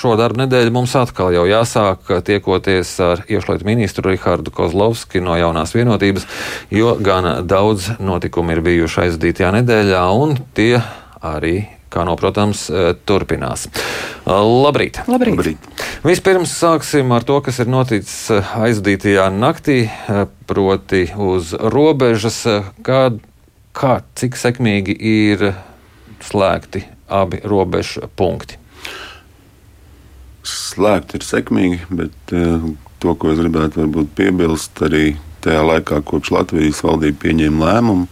[0.00, 5.74] šo darbu nedēļu mums atkal jau jāsāk tiekoties ar iekšlietu ministru Rihardu Kozlovski no jaunās
[5.76, 6.24] vienotības,
[6.72, 10.78] jo gan daudz notikumu ir bijuši aizdītajā nedēļā, un tie
[11.20, 11.58] arī
[11.90, 12.68] kā no, protams,
[13.02, 13.66] turpinās.
[14.26, 15.00] Labrīt!
[15.10, 15.34] Labrīt.
[15.34, 15.88] Labrīt!
[16.06, 19.82] Vispirms sāksim ar to, kas ir noticis aizdītajā naktī,
[20.46, 22.44] proti uz robežas.
[22.86, 23.02] Kā,
[23.74, 25.50] kā cik sekmīgi ir
[26.30, 28.59] slēgti abi robežu punkti?
[30.46, 32.70] Slēgti ir sekmīgi, bet uh,
[33.02, 38.06] to, ko es gribētu varbūt piebilst, arī tajā laikā, kopš Latvijas valdība pieņēma lēmumu,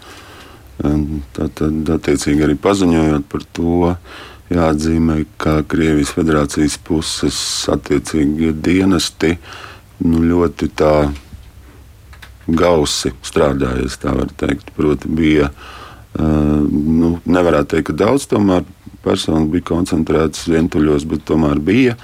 [1.37, 1.61] tad
[1.91, 3.95] attiecīgi arī paziņojot par to,
[4.55, 9.35] jāatzīmē, ka Krievijas federācijas puses attiecīgie dienesti
[10.07, 10.93] nu, ļoti tā
[12.49, 14.73] gausi strādājies, tā var teikt.
[14.77, 18.65] Proti, bija uh, nu, nevarētu teikt, ka daudz tomēr
[19.05, 21.97] personu bija koncentrētas vientuļos, bet tomēr bija.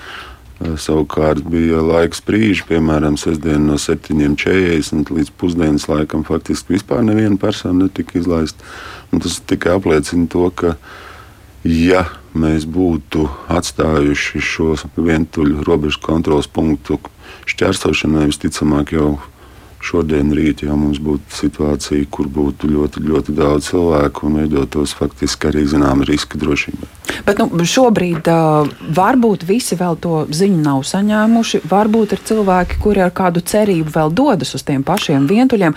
[0.81, 7.85] Savukārt bija laiks brīži, piemēram, sestdien no 7.40 līdz pusdienas laikam, faktiski vispār neviena persona
[7.85, 8.63] netika izlaista.
[9.11, 10.77] Un tas tikai apliecina to, ka,
[11.67, 12.07] ja
[12.39, 17.01] mēs būtu atstājuši šo vientuļu robežu kontrols punktu
[17.51, 19.17] šķērsošanai, visticamāk jau
[19.85, 25.51] šodien, rīt, ja mums būtu situācija, kur būtu ļoti, ļoti daudz cilvēku un veidotos faktiski
[25.51, 26.89] arī zināma riska drošībai.
[27.25, 31.63] Bet nu, šobrīd uh, varbūt visi vēl to ziņu nav saņēmuši.
[31.71, 35.77] Varbūt ir cilvēki, kuri ar kādu cerību vēl dodas uz tiem pašiem vientuļiem.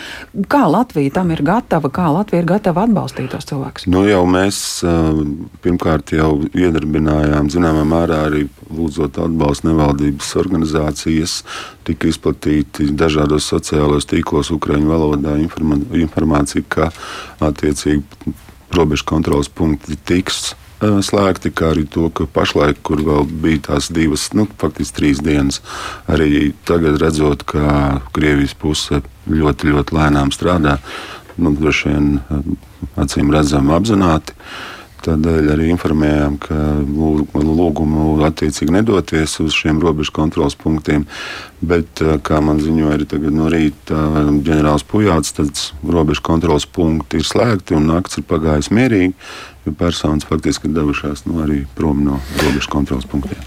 [0.51, 3.87] Kā Latvija tam ir gatava, kā Latvija ir gatava atbalstīt tos cilvēkus?
[3.87, 5.23] Nu, jau mēs uh,
[5.63, 11.39] pirmkārt jau iedarbinājām zināmā mērā arī lūdzot atbalstu nevaldības organizācijas
[11.87, 16.91] tika izplatīti dažādos sociālajos tīklos, ukraiņu valodā informācija, ka
[17.39, 18.35] attiecīgi
[18.75, 24.29] robežu kontrolas punkti tiks slēgti, kā arī to, ka pašlaik, kur vēl bija tās divas,
[24.37, 25.61] nu, faktiski trīs dienas,
[26.07, 30.77] arī tagad redzot, ka Krievijas puse ļoti, ļoti lēnām strādā,
[31.37, 32.09] nu, droši vien
[32.97, 34.37] acīm redzam apzināti.
[34.37, 41.05] Uh, Tādēļ arī informējām, ka lūgumu attiecīgi nedoties uz šiem robežu kontrols punktiem.
[41.61, 47.21] Bet, eh, kā man ziņoja arī no rīta eh, ģenerālis Pujāts, tad robežu kontrols punkti
[47.21, 49.13] ir slēgti un nakts ir pagājis mierīgi.
[49.77, 53.41] Personas faktiski ir devušās nu, arī prom no robežu kontrols punktiem.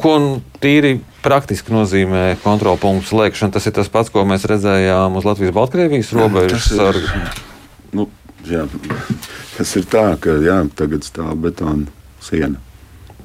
[0.00, 0.14] Ko
[0.62, 3.52] tīri praktiski nozīmē kontrolu punktu slēgšana?
[3.52, 6.70] Tas ir tas pats, ko mēs redzējām uz Latvijas-Baltkrievijas robežas.
[6.72, 7.45] Jā, ir, nu,
[8.50, 8.66] jā,
[9.56, 11.88] Tas ir tā, ka jā, tagad stāv betona
[12.20, 12.60] siena.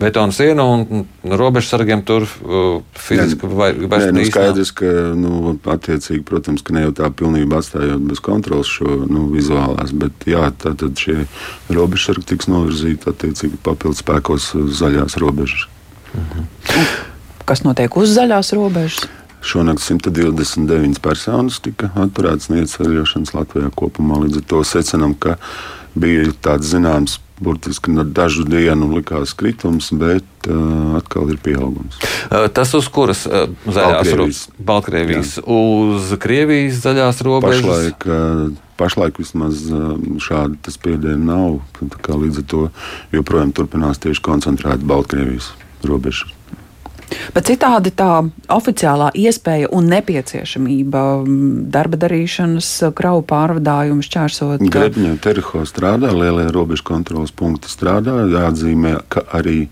[0.01, 4.87] Betona siena un robežsargiem tur uh, fiziski vai bez nu, skaidrs, ka,
[5.19, 10.25] nu, attiecīgi, protams, ka ne jau tā pilnībā atstājot bez kontrols šo nu, vizuālās, bet
[10.25, 11.27] jā, tātad šie
[11.69, 15.67] robežsargi tiks novirzīti attiecīgi papildus spēkos uz zaļās robežas.
[16.15, 16.49] Mhm.
[17.45, 19.05] Kas notiek uz zaļās robežas?
[19.41, 24.21] Šonakt 129 personas tika atturētas no ieceļošanas Latvijā kopumā.
[24.25, 25.37] Līdz ar to secinām, ka
[25.97, 31.97] bija tāds zināms, burtiski no dažu dienu likās kritums, bet uh, atkal ir pieaugums.
[32.29, 34.41] Uh, tas uz kuras uh, zaļās robežas?
[34.61, 35.31] Baltkrievijas.
[35.41, 37.65] Uz Krievijas zaļās robežas?
[37.65, 41.57] Pašlaik, uh, pašlaik vismaz uh, šādi tas piedieni nav.
[41.81, 42.67] Līdz ar to
[43.15, 45.49] joprojām turpinās tieši koncentrēta Baltkrievijas
[45.87, 46.29] robeža.
[47.35, 51.03] Bet citādi tā oficiālā iespēja un nepieciešamība
[51.73, 54.65] darba darīšanas, kravu pārvadājumu šķērsot.
[54.71, 58.17] Grebņa Terho strādā, lielie robežu kontrolas punkti strādā.
[58.31, 59.65] Jāatzīmē, ka arī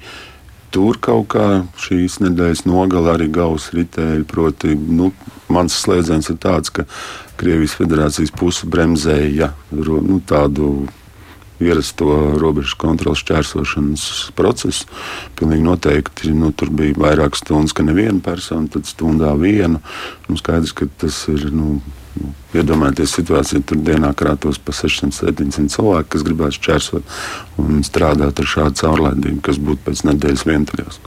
[0.74, 1.48] tur kaut kā
[1.82, 4.28] šīs nedēļas nogala arī gauss ritēji.
[4.30, 5.12] Proti, nu,
[5.52, 6.86] mans slēdziens ir tāds, ka
[7.40, 10.90] Krievijas federācijas puse bremzēja nu, tādu
[11.64, 14.04] ierasto robežu kontrolas šķērsošanas
[14.38, 14.88] procesu.
[15.40, 19.82] Pilnīgi noteikti nu, tur bija vairākas stundas, ka neviena persona, tad stundā vienu.
[20.28, 21.50] Nu, skaidrs, ka tas ir.
[21.54, 21.80] Nu,
[22.58, 27.18] iedomājieties situāciju, tur dienā krātos pa 600, 700 cilvēku, kas gribētu šķērsot
[27.62, 31.00] un strādāt ar šādu caurlaidību, kas būtu pēc nedēļas vientuļos.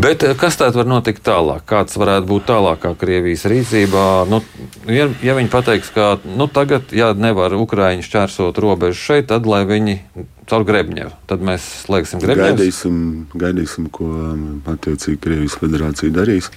[0.00, 1.64] Bet eh, kas tad var notikt tālāk?
[1.70, 4.06] Kāds varētu būt tālākā Krievijas rīcībā?
[4.30, 4.42] Nu,
[4.90, 9.64] ja, ja viņi pateiks, ka nu, tagad, ja nevar Ukraiņi šķērsot robežu šeit, tad lai
[9.68, 9.98] viņi
[10.50, 12.56] caur Grebņevu, tad mēs slēgsim Grebņevu.
[12.58, 13.02] Gaidīsim,
[13.38, 16.50] gaidīsim, ko um, attiecīgi Krievijas federācija darīs.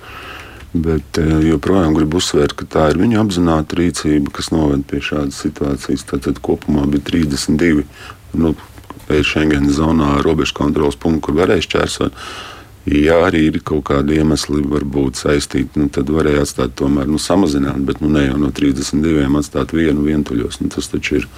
[0.73, 5.37] Bet eh, joprojām gribu uzsvērt, ka tā ir viņa apzināta rīcība, kas noved pie šādas
[5.45, 6.07] situācijas.
[6.09, 7.85] Tātad kopumā bija 32
[8.41, 8.55] nu,
[9.21, 12.17] Schengen zonā robežu kontrols punkti, kur varēja šķērsot.
[12.83, 17.80] Ja arī ir kaut kādi iemesli, varbūt saistīti, nu, tad varēja atstāt tomēr nu, samazināt,
[17.88, 20.59] bet nu, ne jau no 32 atstāt vienu vientuļos.
[20.59, 21.30] Nu, tas taču ir.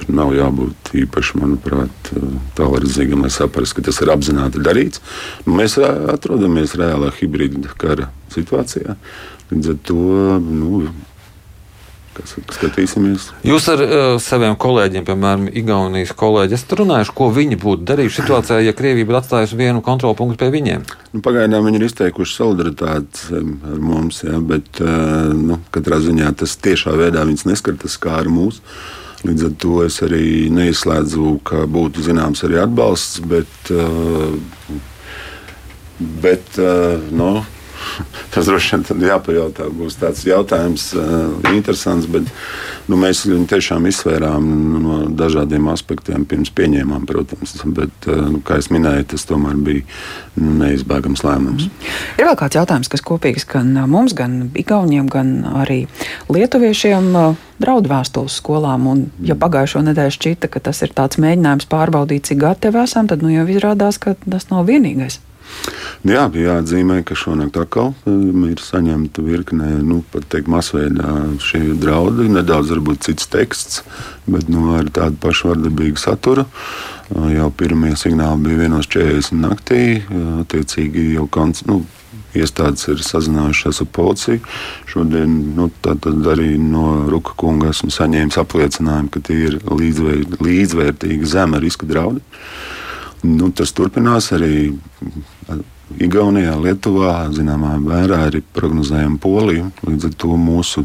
[0.00, 2.10] Tur nav jābūt īpaši, manuprāt,
[2.56, 5.02] tālredzīgam, lai saprastu, ka tas ir apzināti darīts.
[5.44, 8.96] Nu, mēs atrodamies reālā hibrīda kara situācijā.
[9.52, 10.06] Līdz ar to
[10.40, 10.88] nu,
[12.28, 13.28] Skatīsimies.
[13.46, 18.60] Jūs ar uh, saviem kolēģiem, piemēram, Igaunijas kolēģi, esat runājuši, ko viņi būtu darījuši situācijā,
[18.64, 20.86] ja Krievija būtu atstājusi vienu kontrolu punktu pie viņiem?
[21.14, 26.56] Nu, pagaidām viņi ir izteikuši solidaritāti ar mums, jā, bet uh, nu, katrā ziņā tas
[26.62, 28.64] tiešā veidā viņus neskar, tas kā ar mūsu.
[29.26, 34.32] Līdz ar to es arī neizslēdzu, ka būtu zināms arī atbalsts, bet, uh,
[36.24, 36.56] bet
[37.12, 37.48] no, nu,
[38.30, 39.66] Tas droši vien jāpajautā.
[39.74, 42.28] Būs tāds jautājums, uh, interesants, bet
[42.86, 44.46] nu, mēs viņu tiešām izsvērām
[44.84, 47.56] no dažādiem aspektiem pirms pieņēmām, protams.
[47.66, 49.82] Bet, uh, kā jau minēju, tas tomēr bija
[50.38, 51.66] nu, neizbēgams lēmums.
[51.66, 51.94] Mm.
[52.20, 55.82] Ir vēl kāds jautājums, kas kopīgs gan mums, gan Igauniem, gan arī
[56.30, 57.10] Lietuviešiem.
[57.60, 62.40] Draudu vēstules skolām, un, ja pagājušo nedēļu šķita, ka tas ir tāds mēģinājums pārbaudīt, cik
[62.40, 65.18] gatavi esam, tad nu jau izrādās, ka tas nav vienīgais.
[66.08, 71.12] Jā, bija jāatzīmē, ka šonakt atkal um, ir saņemta virkne, nu, pat teikt, masveidā
[71.44, 72.30] šie draudi.
[72.32, 73.82] Nedaudz varbūt cits teksts,
[74.24, 76.46] bet nu, ar tādu pašu vardarbīgu saturu.
[77.10, 79.82] Uh, jau pirmie signāli bija 1.40 naktī.
[80.08, 81.82] Uh, attiecīgi jau kons, nu,
[82.36, 84.40] iestādes ir sazinājušās ar policiju.
[84.90, 85.68] Šodien nu,
[86.32, 92.22] arī no Ruka kunga esmu saņēmis apliecinājumu, ka tie ir līdzvēr, līdzvērtīgi zema riska draudi.
[93.26, 94.70] Nu, tas turpinās arī
[96.00, 99.72] Igaunijā, Lietuvā, zināmā mērā arī prognozējam Poliju.
[99.88, 100.84] Līdz ar to mūsu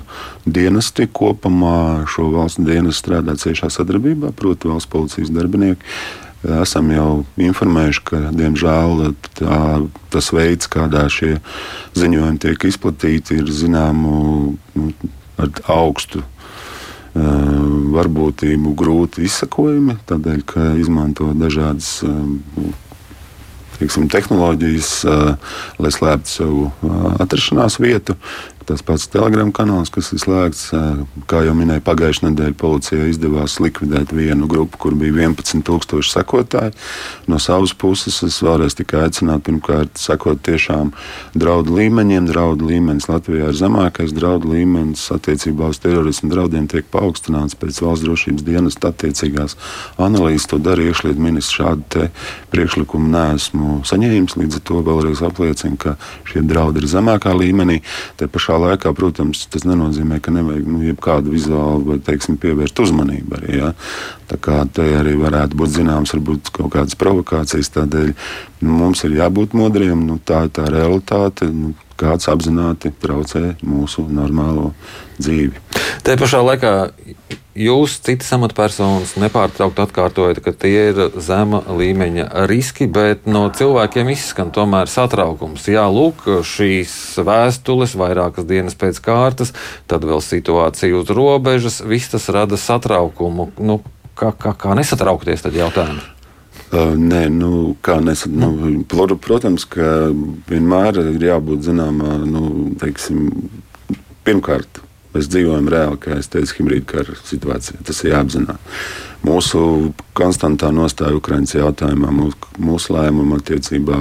[0.50, 5.86] dienesti kopumā šo valstu dienestu strādā ciešā sadarbībā, proti, valsts policijas darbinieki.
[6.62, 7.10] Esam jau
[7.42, 9.60] informējuši, ka, diemžēl, tā,
[10.14, 11.38] tas veids, kādā šie
[11.98, 14.18] ziņojumi tiek izplatīti, ir zināmu
[14.76, 14.92] nu,
[15.70, 16.26] augstu
[17.96, 22.02] varbūtību grūti izsakojami, tādēļ, ka izmanto dažādas
[23.80, 24.92] teiksim, tehnoloģijas,
[25.82, 26.68] lai slēptu savu
[27.24, 28.16] atrašanās vietu.
[28.66, 30.72] Tas pats telegramu kanāls, kas ir slēgts,
[31.30, 36.74] kā jau minēju, pagājušajā nedēļā policijai izdevās likvidēt vienu grupu, kur bija 11,000 sekotāji.
[37.30, 40.96] No savas puses es vēlreiz tikai aicinātu, pirmkārt, sekot tiešām
[41.38, 42.26] draudu līmeņiem.
[42.32, 48.08] Draudu līmenis Latvijā ir zemākais, draudu līmenis attiecībā uz terorismu draudiem tiek paaugstināts pēc valsts
[48.08, 49.58] drošības dienas attiecīgās
[50.02, 50.50] analīzes.
[50.50, 51.54] To darīja iekšlietu ministrs.
[51.56, 52.10] Šādu
[52.52, 54.36] priekšlikumu neesmu saņēmis.
[54.42, 55.96] Līdz ar to vēlreiz apliecinu, ka
[56.28, 57.80] šie draudi ir zemākā līmenī.
[58.20, 62.80] Te pašā pašā laikā, protams, tas nenozīmē, ka nevajag nu, jebkādu vizuālu vai teiksim, pievērst
[62.80, 63.36] uzmanību.
[63.38, 63.74] Arī, ja?
[64.28, 67.72] Tā kā te arī varētu būt zināmas varbūt kaut kādas provokācijas.
[67.76, 68.14] Tādēļ
[68.62, 70.06] nu, mums ir jābūt modriem.
[70.06, 71.50] Nu, tā ir tā realitāte.
[71.52, 74.74] Nu, kāds apzināti traucē mūsu normālo
[75.20, 75.56] dzīvi.
[76.06, 76.72] Tā pašā laikā
[77.56, 84.52] jūs, citas amatpersonas, nepārtraukti atkārtojat, ka tie ir zema līmeņa riski, bet no cilvēkiem izskan
[84.56, 85.68] tomēr satraukums.
[85.72, 86.94] Jā, lūk, šīs
[87.26, 89.56] vēstules vairākas dienas pēc kārtas,
[89.90, 93.52] tad vēl situācija uz robežas, viss tas rada satraukumu.
[93.58, 93.80] Nu,
[94.20, 96.15] kā, kā, kā nesatraukties tad jautājums?
[96.74, 98.82] Nē, nu, kā nesat, nu,
[99.22, 100.10] protams, ka
[100.50, 103.30] vienmēr ir jābūt zināmā, nu, teiksim,
[104.26, 104.82] pirmkārt,
[105.16, 107.80] Mēs dzīvojam reāli, kā es teicu, hibrīda kara situācijā.
[107.88, 108.82] Tas ir jāapzinās.
[109.24, 109.60] Mūsu
[110.18, 112.12] konstantā nostāja Ukraiņas jautājumā,
[112.60, 113.96] mūsu lēmuma attiecībā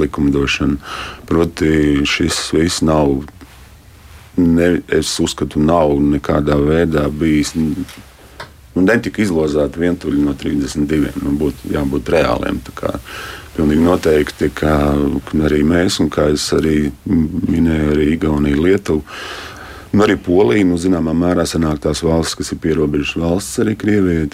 [0.00, 0.78] likumdošana.
[1.28, 1.74] Proti,
[2.08, 3.12] šis viss nav,
[4.40, 7.52] ne, es uzskatu, nav nekādā veidā bijis.
[8.72, 11.12] Nu, netika izlozēta vientuļi no 32.
[11.20, 12.60] Nu, būtu jābūt reāliem.
[13.52, 14.76] Pilnīgi noteikti, ka
[15.44, 19.02] arī mēs, un kā es arī minēju, arī Igaunija, Lietuva
[19.92, 24.24] Un arī Polija, nu, zināmā mērā, sanāk tās valstis, kas ir pierobežas valsts arī Krievijai.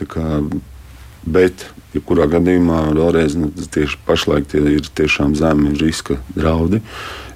[1.26, 1.64] Bet,
[1.98, 6.80] jebkurā gadījumā, vēlreiz, nu, tieši pašlaik tie ir tiešām zemi riska draudi.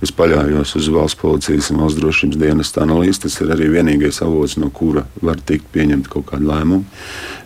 [0.02, 3.22] Es paļājos uz valsts policijas un valsts drošības dienas analīzi.
[3.26, 6.82] Tas ir arī vienīgais avots, no kura var tikt pieņemta kaut kāda lēmuma.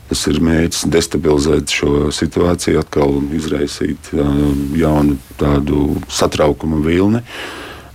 [0.06, 4.28] Tas ir mērķis destabilizēt šo situāciju, atkal izraisīt uh,
[4.78, 7.25] jaunu tādu satraukumu vilni.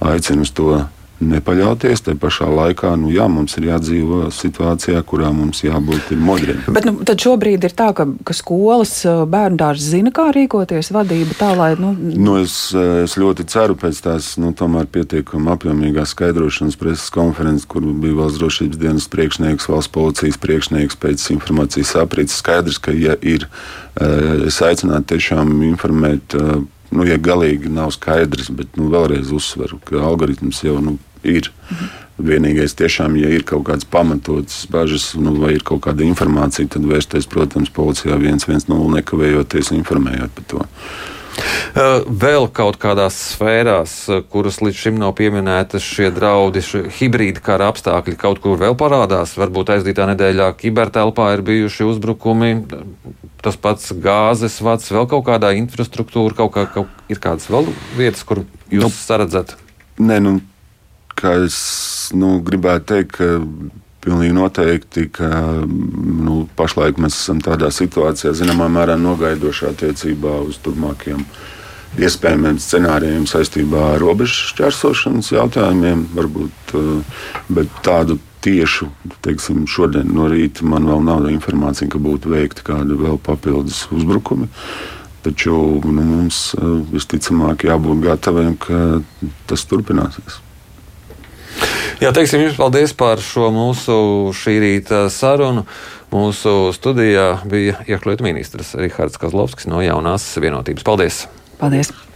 [0.04, 0.74] Aicinu uz to
[1.22, 2.04] nepaļauties.
[2.06, 6.64] Te pašā laikā nu, jā, mums ir jādzīvo situācijā, kurā mums jābūt modriem.
[6.74, 11.52] Bet nu, šobrīd ir tā, ka, ka skolas bērnu dārsts zina, kā rīkoties vadība tā,
[11.58, 11.72] lai.
[11.80, 11.94] Nu...
[11.98, 14.54] Nu, es, es ļoti ceru pēc tās nu,
[14.92, 21.30] pietiekami apjomīgās skaidrošanas preses konferences, kur bija valsts drošības dienas priekšnieks, valsts policijas priekšnieks pēc
[21.38, 22.40] informācijas aprits.
[22.42, 23.48] Skaidrs, ka ja ir,
[24.48, 26.38] es aicinātu tiešām informēt
[26.92, 31.52] nu, ja galīgi nav skaidrs, bet nu, vēlreiz uzsveru, ka algoritms jau nu, ir.
[31.70, 31.98] Mhm.
[32.22, 36.86] Vienīgais, tiešām, ja ir kaut kādas pamatotas bažas nu, vai ir kaut kāda informācija, tad
[36.86, 40.68] vērsties, protams, policijā 110 nekavējoties informējot par to.
[42.22, 43.94] Vēl kaut kādās sfērās,
[44.34, 49.38] kuras līdz šim nav pieminētas, šie draudi, šie hibrīda kara apstākļi kaut kur vēl parādās.
[49.40, 52.52] Varbūt aizdītā nedēļā kibertelpā ir bijuši uzbrukumi,
[53.42, 58.26] tas pats gāzes vats, vēl kaut kādā infrastruktūra, kaut kā kaut, ir kādas vēl vietas,
[58.28, 59.56] kur jūs nu, saredzat?
[60.02, 60.40] Nē, nu,
[61.18, 61.62] kā es
[62.18, 63.32] nu, gribētu teikt, ka
[64.02, 65.28] Pilnīgi noteikti, ka
[65.62, 71.22] nu, pašlaik mēs esam tādā situācijā, zināmā mērā nogaidošā attiecībā uz turpmākiem
[72.02, 76.04] iespējamiem scenārijiem saistībā ar robežu šķērsošanas jautājumiem.
[76.18, 78.90] Varbūt, eh, bet tādu tiešu,
[79.22, 84.50] teiksim, šodien no rīta man vēl nav informācija, ka būtu veikti kādi vēl papildus uzbrukumi.
[85.22, 85.54] Taču
[85.86, 89.04] nu, mums eh, visticamāk jābūt gataviem, ka
[89.46, 90.42] tas turpināsies.
[92.02, 93.96] Jā, teiksim jums paldies par šo mūsu
[94.36, 95.66] šī rīta sarunu.
[96.12, 100.88] Mūsu studijā bija iekšlietu ministrs Rihards Kazlovskis no jaunās vienotības.
[100.88, 101.26] Paldies!
[101.62, 101.94] Paldies!